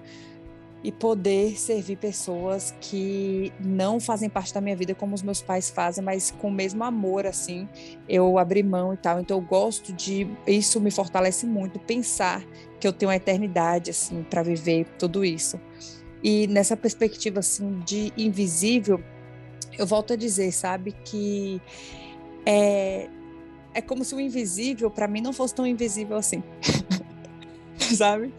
[0.83, 5.69] e poder servir pessoas que não fazem parte da minha vida como os meus pais
[5.69, 7.69] fazem, mas com o mesmo amor assim,
[8.07, 9.19] eu abri mão e tal.
[9.19, 12.43] Então eu gosto de isso me fortalece muito pensar
[12.79, 15.59] que eu tenho uma eternidade assim para viver tudo isso.
[16.23, 19.03] E nessa perspectiva assim de invisível,
[19.77, 21.61] eu volto a dizer, sabe, que
[22.45, 23.09] é,
[23.73, 26.41] é como se o invisível, para mim, não fosse tão invisível assim.
[27.77, 28.33] Sabe?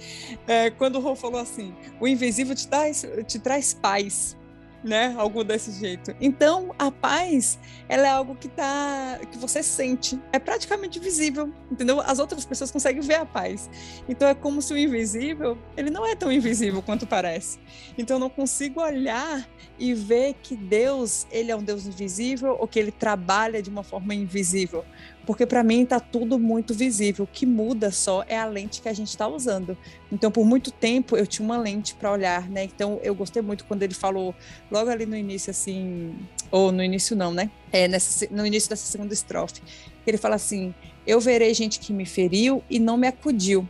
[0.47, 4.37] É, quando o Rô falou assim, o invisível te traz, te traz paz
[4.85, 5.15] né?
[5.17, 6.15] Algo desse jeito.
[6.21, 12.01] Então, a paz, ela é algo que tá que você sente, é praticamente visível, entendeu?
[12.01, 13.71] As outras pessoas conseguem ver a paz.
[14.09, 17.59] Então é como se o invisível, ele não é tão invisível quanto parece.
[17.97, 22.69] Então eu não consigo olhar e ver que Deus, ele é um Deus invisível ou
[22.69, 24.85] que ele trabalha de uma forma invisível.
[25.27, 27.25] Porque para mim está tudo muito visível.
[27.25, 29.77] O que muda só é a lente que a gente está usando.
[30.13, 32.65] Então, por muito tempo eu tinha uma lente para olhar, né?
[32.65, 34.35] Então, eu gostei muito quando ele falou
[34.71, 36.15] logo ali no início, assim,
[36.51, 37.51] ou no início não, né?
[37.73, 39.63] É, nessa, no início dessa segunda estrofe,
[40.07, 40.75] ele fala assim:
[41.07, 43.67] Eu verei gente que me feriu e não me acudiu,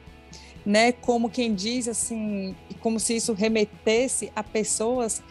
[0.67, 0.93] né?
[0.93, 5.23] Como quem diz assim, como se isso remetesse a pessoas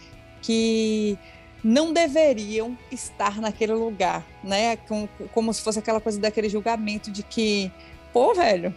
[0.42, 1.18] que
[1.64, 4.76] não deveriam estar naquele lugar, né?
[4.76, 7.72] Como, como se fosse aquela coisa daquele julgamento de que,
[8.12, 8.76] pô, velho,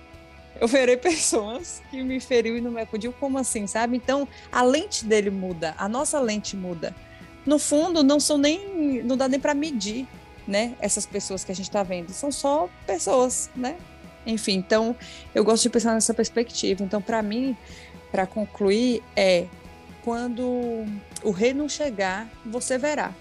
[0.61, 3.97] eu verei pessoas que me feriu e não me acudiu, como assim, sabe?
[3.97, 6.95] Então, a lente dele muda, a nossa lente muda.
[7.45, 10.07] No fundo, não são nem, não dá nem para medir,
[10.47, 10.75] né?
[10.81, 13.77] Essas pessoas que a gente está vendo, são só pessoas, né?
[14.25, 14.97] Enfim, então
[15.35, 16.83] eu gosto de pensar nessa perspectiva.
[16.83, 17.57] Então, para mim,
[18.11, 19.47] para concluir, é
[20.05, 20.85] quando
[21.27, 23.13] o reino chegar, você verá.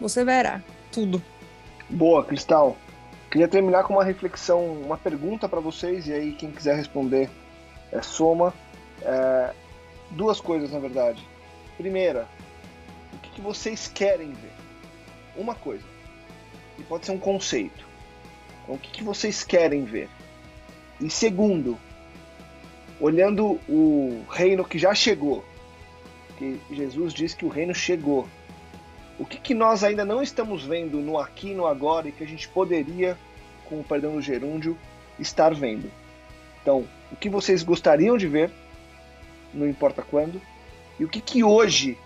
[0.00, 1.20] Você verá tudo.
[1.90, 2.76] Boa, Cristal.
[3.32, 7.28] Queria terminar com uma reflexão, uma pergunta para vocês, e aí quem quiser responder
[7.90, 8.54] é soma.
[9.02, 9.52] É,
[10.12, 11.26] duas coisas, na verdade.
[11.76, 12.28] Primeira,
[13.12, 14.52] o que, que vocês querem ver?
[15.36, 15.84] Uma coisa.
[16.78, 17.84] E pode ser um conceito.
[18.62, 20.08] Então, o que, que vocês querem ver?
[21.00, 21.76] E segundo,
[23.00, 25.44] olhando o reino que já chegou,
[26.70, 28.28] Jesus diz que o reino chegou.
[29.18, 32.24] O que, que nós ainda não estamos vendo no aqui e no agora e que
[32.24, 33.16] a gente poderia,
[33.68, 34.76] com o perdão do gerúndio,
[35.18, 35.90] estar vendo?
[36.60, 38.50] Então, o que vocês gostariam de ver,
[39.52, 40.40] não importa quando,
[40.98, 41.98] e o que, que hoje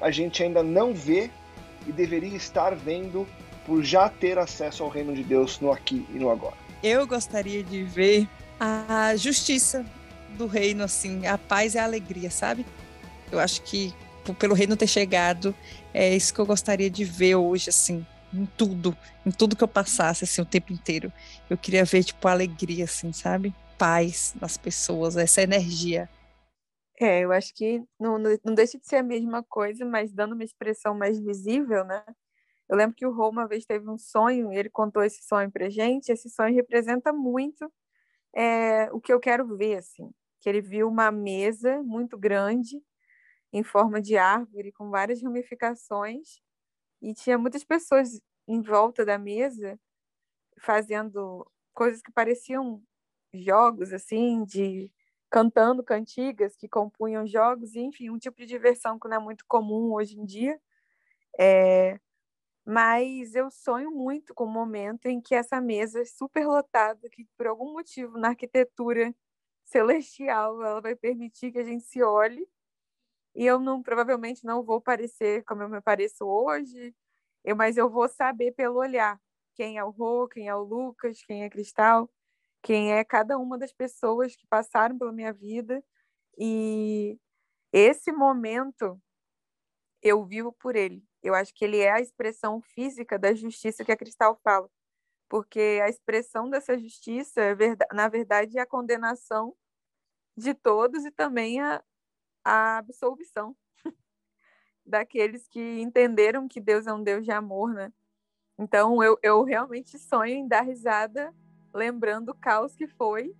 [0.00, 1.30] a gente ainda não vê
[1.86, 3.26] e deveria estar vendo
[3.66, 6.56] por já ter acesso ao reino de Deus no aqui e no agora.
[6.82, 8.26] Eu gostaria de ver
[8.58, 9.84] a justiça
[10.36, 12.64] do reino, assim, a paz e a alegria, sabe?
[13.30, 13.94] Eu acho que
[14.38, 15.54] pelo reino ter chegado,
[15.92, 19.68] é isso que eu gostaria de ver hoje, assim, em tudo, em tudo que eu
[19.68, 21.12] passasse, assim, o tempo inteiro.
[21.48, 23.54] Eu queria ver, tipo, alegria, assim, sabe?
[23.78, 26.08] Paz nas pessoas, essa energia.
[27.00, 30.44] É, eu acho que não, não deixa de ser a mesma coisa, mas dando uma
[30.44, 32.04] expressão mais visível, né?
[32.68, 35.50] Eu lembro que o Rô uma vez teve um sonho, e ele contou esse sonho
[35.50, 37.72] pra gente, esse sonho representa muito
[38.34, 40.10] é, o que eu quero ver, assim.
[40.40, 42.80] Que ele viu uma mesa muito grande,
[43.52, 46.40] em forma de árvore, com várias ramificações,
[47.02, 49.78] e tinha muitas pessoas em volta da mesa
[50.60, 52.82] fazendo coisas que pareciam
[53.34, 54.92] jogos, assim, de
[55.30, 59.92] cantando cantigas que compunham jogos, enfim, um tipo de diversão que não é muito comum
[59.92, 60.60] hoje em dia.
[61.38, 62.00] É,
[62.66, 67.46] mas eu sonho muito com o momento em que essa mesa super lotada, que por
[67.46, 69.14] algum motivo na arquitetura
[69.64, 72.46] celestial ela vai permitir que a gente se olhe
[73.34, 76.94] e eu não provavelmente não vou parecer como eu me pareço hoje,
[77.44, 79.20] eu, mas eu vou saber pelo olhar
[79.54, 82.10] quem é o Rô, quem é o Lucas, quem é Cristal,
[82.62, 85.82] quem é cada uma das pessoas que passaram pela minha vida
[86.38, 87.18] e
[87.72, 89.00] esse momento
[90.02, 91.02] eu vivo por ele.
[91.22, 94.68] Eu acho que ele é a expressão física da justiça que a Cristal fala,
[95.28, 97.56] porque a expressão dessa justiça, é
[97.94, 99.54] na verdade, é a condenação
[100.36, 101.82] de todos e também a,
[102.44, 103.56] a absolvição
[104.84, 107.92] daqueles que entenderam que Deus é um Deus de amor, né?
[108.58, 111.34] Então eu, eu realmente sonho em dar risada
[111.72, 113.34] lembrando o caos que foi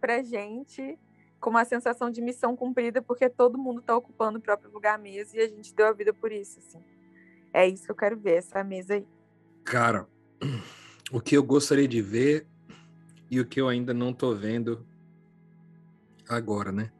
[0.00, 0.98] pra gente,
[1.40, 5.38] com uma sensação de missão cumprida, porque todo mundo está ocupando o próprio lugar mesmo
[5.38, 6.82] e a gente deu a vida por isso, assim.
[7.52, 9.06] É isso que eu quero ver, essa mesa aí.
[9.64, 10.06] Cara,
[11.10, 12.46] o que eu gostaria de ver
[13.30, 14.86] e o que eu ainda não tô vendo
[16.28, 16.92] agora, né?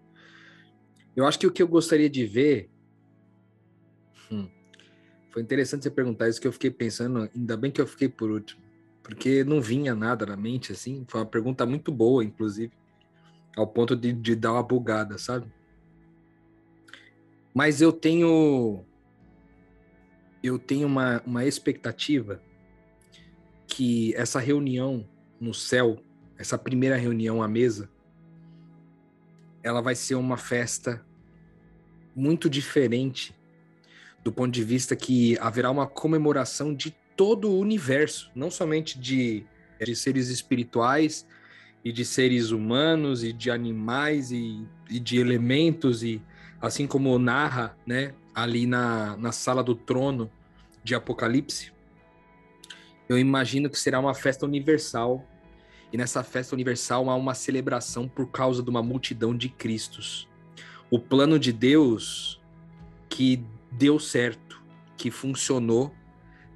[1.20, 2.70] Eu acho que o que eu gostaria de ver.
[4.30, 4.48] Hum,
[5.30, 8.30] foi interessante você perguntar isso, que eu fiquei pensando, ainda bem que eu fiquei por
[8.30, 8.70] último
[9.10, 11.04] porque não vinha nada na mente, assim.
[11.08, 12.72] Foi uma pergunta muito boa, inclusive,
[13.56, 15.52] ao ponto de, de dar uma bugada, sabe?
[17.52, 18.84] Mas eu tenho.
[20.42, 22.40] Eu tenho uma, uma expectativa
[23.66, 25.06] que essa reunião
[25.40, 25.98] no céu,
[26.38, 27.90] essa primeira reunião à mesa,
[29.62, 31.04] ela vai ser uma festa
[32.20, 33.34] muito diferente
[34.22, 39.44] do ponto de vista que haverá uma comemoração de todo o universo, não somente de,
[39.80, 41.26] de seres espirituais
[41.82, 46.20] e de seres humanos e de animais e, e de elementos e
[46.60, 50.30] assim como narra, né, ali na, na sala do trono
[50.84, 51.72] de Apocalipse,
[53.08, 55.26] eu imagino que será uma festa universal
[55.92, 60.29] e nessa festa universal há uma celebração por causa de uma multidão de Cristos.
[60.90, 62.40] O plano de Deus
[63.08, 64.62] que deu certo,
[64.96, 65.94] que funcionou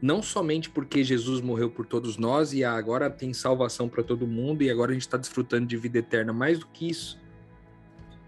[0.03, 4.63] não somente porque Jesus morreu por todos nós e agora tem salvação para todo mundo
[4.63, 7.19] e agora a gente está desfrutando de vida eterna, mais do que isso,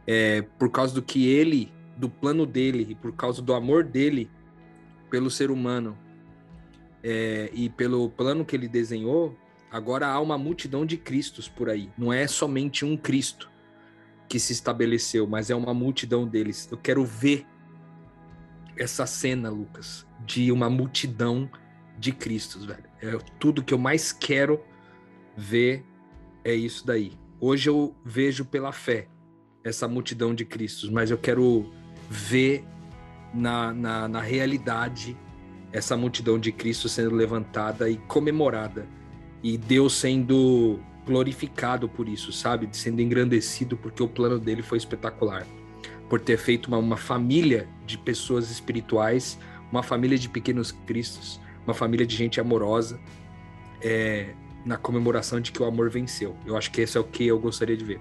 [0.07, 4.31] é, por causa do que ele, do plano dele e por causa do amor dele
[5.11, 5.99] pelo ser humano
[7.03, 9.37] é, e pelo plano que ele desenhou,
[9.71, 11.91] agora há uma multidão de Cristos por aí.
[11.99, 13.51] Não é somente um Cristo
[14.29, 16.68] que se estabeleceu, mas é uma multidão deles.
[16.70, 17.47] Eu quero ver
[18.77, 21.51] essa cena, Lucas, de uma multidão
[21.99, 22.85] de Cristos, velho.
[23.01, 24.61] É tudo que eu mais quero
[25.37, 25.85] ver
[26.45, 27.12] é isso daí.
[27.41, 29.09] Hoje eu vejo pela fé
[29.64, 31.72] essa multidão de Cristos, mas eu quero
[32.09, 32.64] ver
[33.35, 35.16] na, na, na realidade
[35.72, 38.87] essa multidão de Cristo sendo levantada e comemorada
[39.43, 42.69] e Deus sendo glorificado por isso, sabe?
[42.73, 45.47] Sendo engrandecido porque o plano dele foi espetacular.
[46.09, 49.39] Por ter feito uma, uma família de pessoas espirituais,
[49.71, 53.01] uma família de pequenos cristos, uma família de gente amorosa,
[53.81, 54.35] é,
[54.65, 56.37] na comemoração de que o amor venceu.
[56.45, 58.01] Eu acho que esse é o que eu gostaria de ver.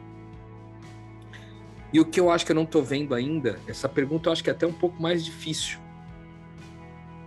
[1.93, 4.43] E o que eu acho que eu não tô vendo ainda, essa pergunta eu acho
[4.43, 5.79] que é até um pouco mais difícil.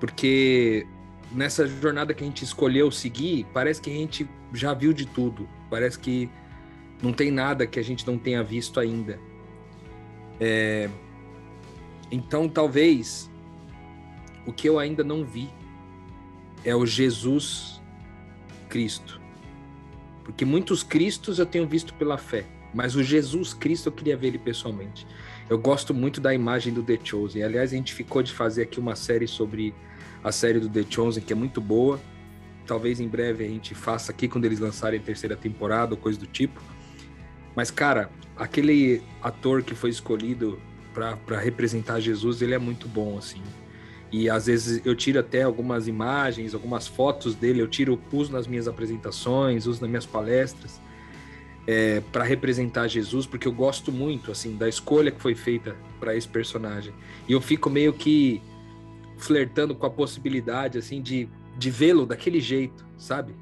[0.00, 0.86] Porque
[1.32, 5.48] nessa jornada que a gente escolheu seguir, parece que a gente já viu de tudo.
[5.70, 6.30] Parece que
[7.02, 9.18] não tem nada que a gente não tenha visto ainda.
[10.40, 10.88] É...
[12.10, 13.30] Então, talvez
[14.46, 15.50] o que eu ainda não vi
[16.64, 17.80] é o Jesus
[18.68, 19.20] Cristo.
[20.24, 22.44] Porque muitos Cristos eu tenho visto pela fé,
[22.74, 25.06] mas o Jesus Cristo eu queria ver ele pessoalmente.
[25.48, 27.42] Eu gosto muito da imagem do The Chosen.
[27.42, 29.74] Aliás, a gente ficou de fazer aqui uma série sobre
[30.22, 31.98] a série do The Chosen, que é muito boa.
[32.68, 36.18] Talvez em breve a gente faça aqui quando eles lançarem a terceira temporada ou coisa
[36.18, 36.60] do tipo.
[37.56, 40.60] Mas, cara, aquele ator que foi escolhido
[40.92, 43.42] para representar Jesus, ele é muito bom, assim.
[44.12, 48.46] E às vezes eu tiro até algumas imagens, algumas fotos dele, eu tiro, uso nas
[48.46, 50.78] minhas apresentações, uso nas minhas palestras,
[51.66, 56.14] é, para representar Jesus, porque eu gosto muito, assim, da escolha que foi feita para
[56.14, 56.92] esse personagem.
[57.26, 58.42] E eu fico meio que
[59.16, 63.34] flertando com a possibilidade, assim, de, de vê-lo daquele jeito, sabe?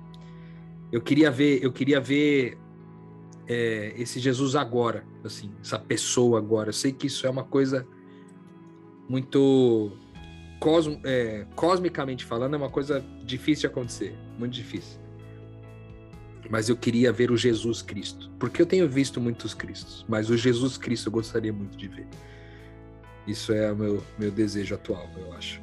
[0.91, 2.57] Eu queria ver, eu queria ver
[3.47, 6.71] é, esse Jesus agora, assim, essa pessoa agora.
[6.71, 7.87] Eu sei que isso é uma coisa
[9.09, 9.93] muito
[10.59, 14.99] cosmo, é, cosmicamente falando, é uma coisa difícil de acontecer, muito difícil.
[16.49, 20.37] Mas eu queria ver o Jesus Cristo, porque eu tenho visto muitos Cristos, mas o
[20.37, 22.07] Jesus Cristo eu gostaria muito de ver.
[23.27, 25.61] Isso é o meu, meu desejo atual, eu acho.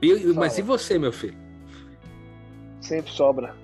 [0.00, 1.41] Eu, mas e você, meu filho?
[2.92, 3.54] Sempre sobra.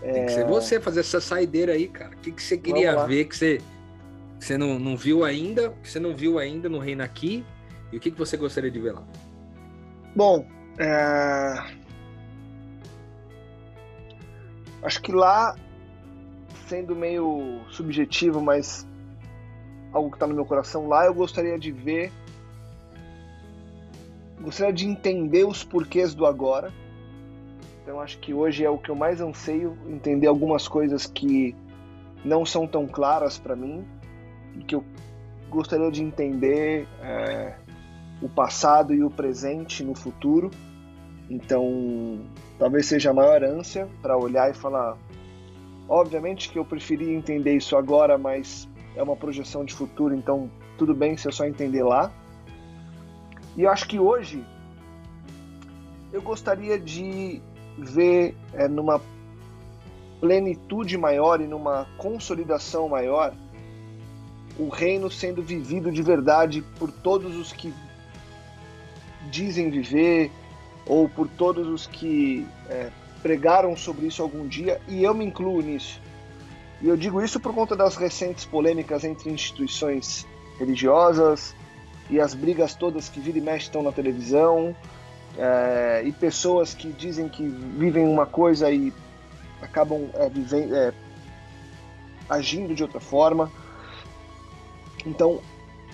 [0.00, 0.46] Tem que ser é.
[0.46, 2.14] você fazer essa saideira aí, cara.
[2.14, 3.58] O que, que você queria ver que você,
[4.38, 7.44] que você não, não viu ainda, que você não viu ainda no Reino Aqui,
[7.90, 9.02] e o que, que você gostaria de ver lá?
[10.14, 10.46] Bom,
[10.78, 11.74] é...
[14.84, 15.56] acho que lá,
[16.68, 18.86] sendo meio subjetivo, mas
[19.92, 22.12] algo que está no meu coração, lá eu gostaria de ver,
[24.40, 26.72] gostaria de entender os porquês do agora.
[27.88, 31.56] Então acho que hoje é o que eu mais anseio, entender algumas coisas que
[32.22, 33.82] não são tão claras para mim
[34.66, 34.84] que eu
[35.48, 37.54] gostaria de entender é,
[38.20, 40.50] o passado e o presente no futuro.
[41.30, 42.26] Então,
[42.58, 44.98] talvez seja a maior ânsia para olhar e falar.
[45.88, 50.92] Obviamente que eu preferia entender isso agora, mas é uma projeção de futuro, então tudo
[50.92, 52.12] bem se eu só entender lá.
[53.56, 54.44] E eu acho que hoje
[56.12, 57.40] eu gostaria de
[57.78, 59.00] ver é, numa
[60.20, 63.32] plenitude maior e numa consolidação maior
[64.58, 67.72] o reino sendo vivido de verdade por todos os que
[69.30, 70.30] dizem viver,
[70.84, 72.90] ou por todos os que é,
[73.22, 76.00] pregaram sobre isso algum dia, e eu me incluo nisso.
[76.80, 80.26] E eu digo isso por conta das recentes polêmicas entre instituições
[80.58, 81.54] religiosas
[82.10, 84.74] e as brigas todas que vira e mexe estão na televisão,
[85.36, 88.92] é, e pessoas que dizem que vivem uma coisa e
[89.60, 90.26] acabam é,
[90.88, 90.92] é,
[92.28, 93.50] agindo de outra forma.
[95.06, 95.40] Então,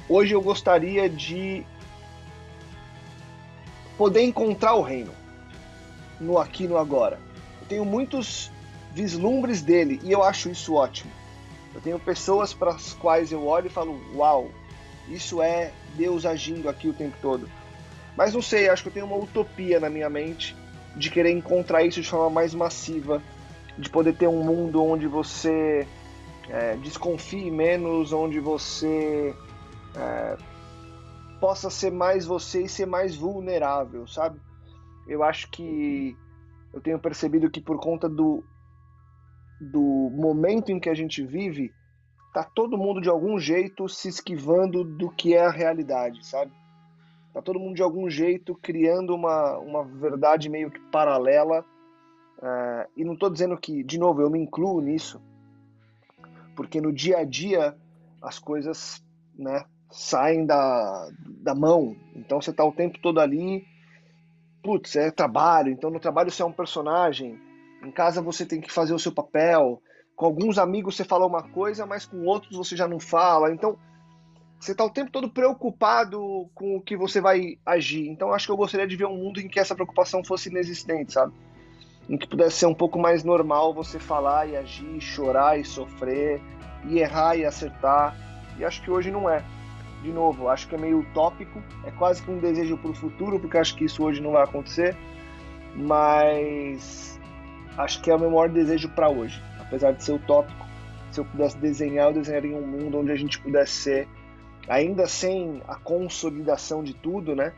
[0.08, 1.64] hoje eu gostaria de
[3.96, 5.12] poder encontrar o reino
[6.20, 7.18] no aqui no agora.
[7.60, 8.50] Eu tenho muitos
[8.92, 11.10] vislumbres dele e eu acho isso ótimo.
[11.74, 14.48] Eu tenho pessoas para as quais eu olho e falo: "Uau,
[15.08, 17.48] isso é Deus agindo aqui o tempo todo".
[18.16, 20.56] Mas não sei, acho que eu tenho uma utopia na minha mente
[20.96, 23.22] de querer encontrar isso de forma mais massiva,
[23.76, 25.86] de poder ter um mundo onde você
[26.48, 29.34] é, desconfie menos, onde você
[29.96, 30.36] é,
[31.40, 34.40] possa ser mais você e ser mais vulnerável, sabe?
[35.08, 36.16] Eu acho que
[36.72, 38.44] eu tenho percebido que por conta do,
[39.60, 41.74] do momento em que a gente vive,
[42.32, 46.52] tá todo mundo de algum jeito se esquivando do que é a realidade, sabe?
[47.34, 51.64] Tá todo mundo de algum jeito criando uma, uma verdade meio que paralela.
[52.38, 55.20] Uh, e não estou dizendo que, de novo, eu me incluo nisso,
[56.54, 57.76] porque no dia a dia
[58.22, 59.04] as coisas
[59.36, 61.08] né, saem da,
[61.42, 61.96] da mão.
[62.14, 63.66] Então você está o tempo todo ali.
[64.62, 65.72] Putz, é trabalho.
[65.72, 67.36] Então no trabalho você é um personagem.
[67.82, 69.82] Em casa você tem que fazer o seu papel.
[70.14, 73.52] Com alguns amigos você fala uma coisa, mas com outros você já não fala.
[73.52, 73.76] Então
[74.64, 78.08] você está o tempo todo preocupado com o que você vai agir.
[78.08, 81.12] Então acho que eu gostaria de ver um mundo em que essa preocupação fosse inexistente,
[81.12, 81.32] sabe?
[82.08, 86.40] em que pudesse ser um pouco mais normal você falar e agir, chorar e sofrer,
[86.84, 88.16] e errar e acertar.
[88.58, 89.42] E acho que hoje não é.
[90.02, 93.40] De novo, acho que é meio utópico, é quase que um desejo para o futuro,
[93.40, 94.94] porque acho que isso hoje não vai acontecer,
[95.74, 97.18] mas
[97.78, 99.42] acho que é o meu maior desejo para hoje.
[99.58, 100.66] Apesar de ser utópico,
[101.10, 104.08] se eu pudesse desenhar, eu desenharia um mundo onde a gente pudesse ser,
[104.68, 107.52] ainda sem a consolidação de tudo, né?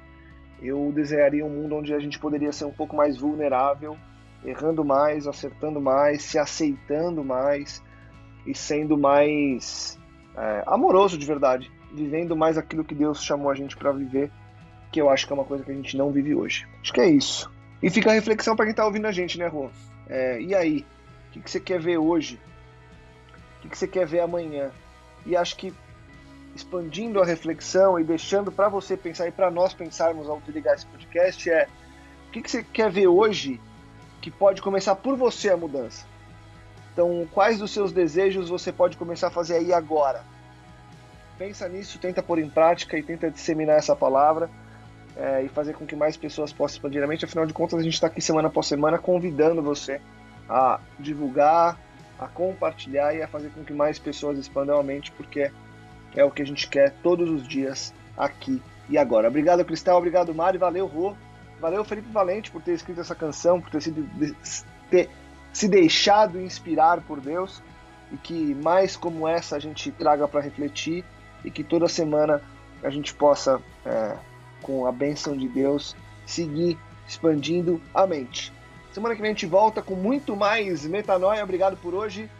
[0.61, 3.97] Eu desenharia um mundo onde a gente poderia ser um pouco mais vulnerável,
[4.45, 7.83] errando mais, acertando mais, se aceitando mais
[8.47, 9.99] e sendo mais
[10.37, 14.31] é, amoroso de verdade, vivendo mais aquilo que Deus chamou a gente para viver,
[14.91, 16.67] que eu acho que é uma coisa que a gente não vive hoje.
[16.81, 17.51] Acho que é isso.
[17.83, 19.69] E fica a reflexão para quem está ouvindo a gente, né, Rô?
[20.09, 20.87] É, e aí?
[21.29, 22.41] O que, que você quer ver hoje?
[23.59, 24.71] O que, que você quer ver amanhã?
[25.27, 25.75] E acho que
[26.57, 30.87] expandindo a reflexão e deixando para você pensar e para nós pensarmos ao ligar esse
[30.87, 31.69] podcast é
[32.29, 33.61] o que, que você quer ver hoje
[34.21, 36.05] que pode começar por você a mudança.
[36.93, 40.25] Então, quais dos seus desejos você pode começar a fazer aí agora?
[41.39, 44.51] Pensa nisso, tenta pôr em prática e tenta disseminar essa palavra
[45.15, 47.25] é, e fazer com que mais pessoas possam expandir a mente.
[47.25, 50.01] Afinal de contas, a gente está aqui semana após semana convidando você
[50.49, 51.79] a divulgar,
[52.19, 55.53] a compartilhar e a fazer com que mais pessoas expandam a mente, porque
[56.17, 59.29] é o que a gente quer todos os dias aqui e agora.
[59.29, 59.99] Obrigado, Cristal.
[59.99, 60.59] Obrigado, Mário.
[60.59, 61.15] Valeu, Rô.
[61.61, 64.09] Valeu, Felipe Valente, por ter escrito essa canção, por ter, sido,
[64.91, 65.09] ter
[65.53, 67.63] se deixado inspirar por Deus
[68.13, 71.05] e que mais como essa a gente traga para refletir
[71.45, 72.43] e que toda semana
[72.83, 74.17] a gente possa, é,
[74.63, 75.97] com a bênção de Deus,
[76.27, 78.53] seguir expandindo a mente.
[78.93, 81.43] Semana que vem a gente volta com muito mais metanoia.
[81.43, 82.31] Obrigado por hoje,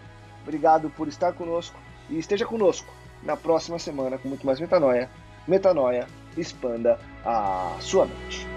[0.43, 1.79] obrigado por estar conosco
[2.11, 2.93] e esteja conosco
[3.27, 5.11] na próxima semana com muito mais metanoia.
[5.47, 6.07] Metanoia,
[6.37, 8.56] expanda a sua mente.